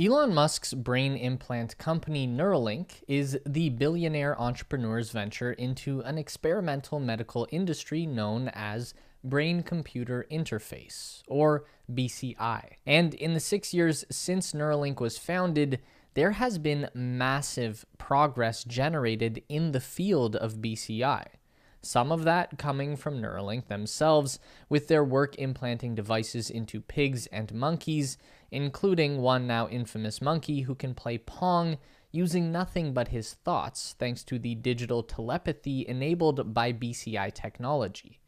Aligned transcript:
Elon 0.00 0.32
Musk's 0.32 0.72
brain 0.72 1.14
implant 1.14 1.76
company 1.76 2.26
Neuralink 2.26 3.02
is 3.06 3.38
the 3.44 3.68
billionaire 3.68 4.34
entrepreneur's 4.40 5.10
venture 5.10 5.52
into 5.52 6.00
an 6.00 6.16
experimental 6.16 6.98
medical 6.98 7.46
industry 7.50 8.06
known 8.06 8.48
as 8.54 8.94
brain 9.22 9.62
computer 9.62 10.26
interface, 10.30 11.20
or 11.28 11.66
BCI. 11.92 12.76
And 12.86 13.12
in 13.12 13.34
the 13.34 13.40
six 13.40 13.74
years 13.74 14.06
since 14.10 14.54
Neuralink 14.54 15.00
was 15.00 15.18
founded, 15.18 15.80
there 16.14 16.30
has 16.30 16.56
been 16.56 16.88
massive 16.94 17.84
progress 17.98 18.64
generated 18.64 19.42
in 19.50 19.72
the 19.72 19.80
field 19.80 20.34
of 20.34 20.62
BCI. 20.62 21.26
Some 21.82 22.12
of 22.12 22.24
that 22.24 22.58
coming 22.58 22.96
from 22.96 23.22
Neuralink 23.22 23.68
themselves, 23.68 24.38
with 24.68 24.88
their 24.88 25.02
work 25.02 25.36
implanting 25.38 25.94
devices 25.94 26.50
into 26.50 26.80
pigs 26.80 27.26
and 27.28 27.54
monkeys, 27.54 28.18
including 28.50 29.22
one 29.22 29.46
now 29.46 29.66
infamous 29.68 30.20
monkey 30.20 30.62
who 30.62 30.74
can 30.74 30.94
play 30.94 31.16
Pong 31.16 31.78
using 32.12 32.52
nothing 32.52 32.92
but 32.92 33.08
his 33.08 33.34
thoughts 33.34 33.94
thanks 33.98 34.22
to 34.24 34.38
the 34.38 34.54
digital 34.56 35.02
telepathy 35.02 35.86
enabled 35.88 36.52
by 36.52 36.72
BCI 36.72 37.32
technology. 37.32 38.20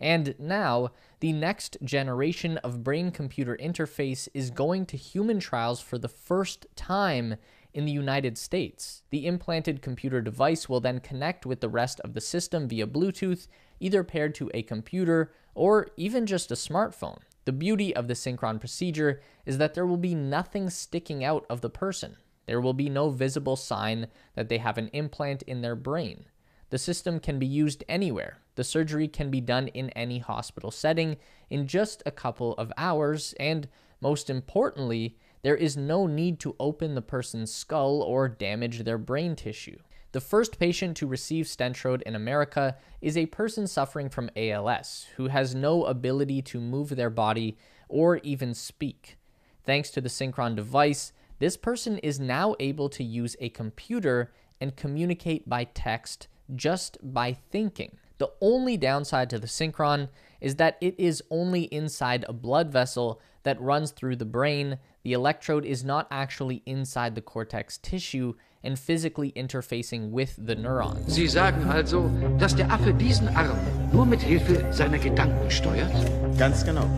And 0.00 0.34
now, 0.38 0.90
the 1.20 1.32
next 1.32 1.78
generation 1.82 2.58
of 2.58 2.84
brain 2.84 3.10
computer 3.10 3.56
interface 3.56 4.28
is 4.34 4.50
going 4.50 4.86
to 4.86 4.96
human 4.96 5.40
trials 5.40 5.80
for 5.80 5.96
the 5.96 6.08
first 6.08 6.66
time 6.76 7.36
in 7.76 7.84
the 7.84 7.92
United 7.92 8.38
States. 8.38 9.02
The 9.10 9.26
implanted 9.26 9.82
computer 9.82 10.22
device 10.22 10.66
will 10.66 10.80
then 10.80 10.98
connect 10.98 11.44
with 11.44 11.60
the 11.60 11.68
rest 11.68 12.00
of 12.00 12.14
the 12.14 12.22
system 12.22 12.66
via 12.66 12.86
Bluetooth, 12.86 13.48
either 13.80 14.02
paired 14.02 14.34
to 14.36 14.50
a 14.54 14.62
computer 14.62 15.32
or 15.54 15.88
even 15.98 16.24
just 16.24 16.50
a 16.50 16.54
smartphone. 16.54 17.18
The 17.44 17.52
beauty 17.52 17.94
of 17.94 18.08
the 18.08 18.14
synchron 18.14 18.58
procedure 18.58 19.20
is 19.44 19.58
that 19.58 19.74
there 19.74 19.86
will 19.86 19.98
be 19.98 20.14
nothing 20.14 20.70
sticking 20.70 21.22
out 21.22 21.44
of 21.50 21.60
the 21.60 21.68
person. 21.68 22.16
There 22.46 22.62
will 22.62 22.72
be 22.72 22.88
no 22.88 23.10
visible 23.10 23.56
sign 23.56 24.06
that 24.34 24.48
they 24.48 24.58
have 24.58 24.78
an 24.78 24.88
implant 24.94 25.42
in 25.42 25.60
their 25.60 25.76
brain. 25.76 26.24
The 26.70 26.78
system 26.78 27.20
can 27.20 27.38
be 27.38 27.46
used 27.46 27.84
anywhere. 27.90 28.38
The 28.54 28.64
surgery 28.64 29.06
can 29.06 29.30
be 29.30 29.42
done 29.42 29.68
in 29.68 29.90
any 29.90 30.18
hospital 30.18 30.70
setting 30.70 31.18
in 31.50 31.66
just 31.66 32.02
a 32.06 32.10
couple 32.10 32.54
of 32.54 32.72
hours, 32.78 33.34
and 33.38 33.68
most 34.00 34.30
importantly, 34.30 35.18
there 35.46 35.54
is 35.54 35.76
no 35.76 36.08
need 36.08 36.40
to 36.40 36.56
open 36.58 36.96
the 36.96 37.00
person's 37.00 37.54
skull 37.54 38.02
or 38.02 38.28
damage 38.28 38.80
their 38.80 38.98
brain 38.98 39.36
tissue. 39.36 39.78
The 40.10 40.20
first 40.20 40.58
patient 40.58 40.96
to 40.96 41.06
receive 41.06 41.46
Stentrode 41.46 42.02
in 42.02 42.16
America 42.16 42.76
is 43.00 43.16
a 43.16 43.26
person 43.26 43.68
suffering 43.68 44.08
from 44.08 44.28
ALS 44.34 45.06
who 45.14 45.28
has 45.28 45.54
no 45.54 45.84
ability 45.84 46.42
to 46.42 46.60
move 46.60 46.88
their 46.88 47.10
body 47.10 47.56
or 47.88 48.16
even 48.24 48.54
speak. 48.54 49.18
Thanks 49.62 49.92
to 49.92 50.00
the 50.00 50.08
Synchron 50.08 50.56
device, 50.56 51.12
this 51.38 51.56
person 51.56 51.98
is 51.98 52.18
now 52.18 52.56
able 52.58 52.88
to 52.88 53.04
use 53.04 53.36
a 53.38 53.50
computer 53.50 54.32
and 54.60 54.74
communicate 54.74 55.48
by 55.48 55.62
text 55.62 56.26
just 56.56 56.98
by 57.00 57.34
thinking. 57.52 57.96
The 58.18 58.30
only 58.40 58.76
downside 58.76 59.28
to 59.30 59.38
the 59.38 59.46
Synchron 59.46 60.08
is 60.40 60.56
that 60.56 60.78
it 60.80 60.94
is 60.98 61.22
only 61.30 61.64
inside 61.64 62.24
a 62.28 62.32
blood 62.32 62.72
vessel 62.72 63.20
that 63.42 63.60
runs 63.60 63.90
through 63.90 64.16
the 64.16 64.24
brain. 64.24 64.78
The 65.02 65.12
electrode 65.12 65.66
is 65.66 65.84
not 65.84 66.06
actually 66.10 66.62
inside 66.66 67.14
the 67.14 67.20
cortex 67.20 67.78
tissue 67.78 68.34
and 68.64 68.78
physically 68.78 69.32
interfacing 69.32 70.10
with 70.10 70.34
the 70.38 70.54
neurons. 70.54 71.14
Sie 71.14 71.28
sagen 71.28 71.68
also, 71.70 72.08
dass 72.38 72.54
der 72.54 72.70
Affe 72.70 72.92
diesen 72.94 73.28
Arm 73.36 73.58
nur 73.92 74.06
mit 74.06 74.22
Hilfe 74.22 74.72
seiner 74.72 74.98
Gedanken 74.98 75.50
steuert? 75.50 75.92
Ganz 76.38 76.64
genau. 76.64 76.88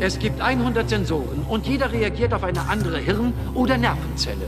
Es 0.00 0.18
gibt 0.18 0.40
100 0.40 0.88
Sensoren 0.88 1.44
und 1.48 1.66
jeder 1.66 1.92
reagiert 1.92 2.32
auf 2.32 2.42
eine 2.42 2.60
andere 2.62 2.98
Hirn- 2.98 3.34
oder 3.54 3.76
Nervenzelle. 3.76 4.46